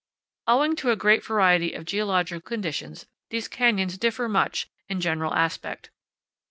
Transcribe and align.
Owing 0.47 0.75
to 0.77 0.89
a 0.89 0.95
great 0.95 1.23
variety 1.23 1.73
of 1.73 1.85
geological 1.85 2.41
conditions, 2.41 3.05
these 3.29 3.47
canyons 3.47 3.99
differ 3.99 4.27
much 4.27 4.67
in 4.89 4.99
general 4.99 5.35
aspect. 5.35 5.91